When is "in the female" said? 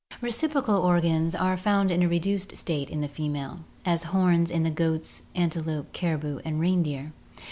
2.89-3.59